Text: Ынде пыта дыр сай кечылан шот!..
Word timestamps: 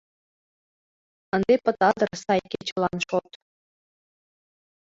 Ынде 1.35 1.55
пыта 1.63 1.89
дыр 1.99 2.11
сай 2.23 2.41
кечылан 2.51 2.97
шот!.. 3.07 3.29